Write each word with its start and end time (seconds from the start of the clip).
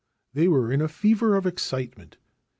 They 0.33 0.47
were 0.47 0.71
in 0.71 0.81
a 0.81 0.87
fever 0.87 1.35
of 1.35 1.45
excitement. 1.45 2.17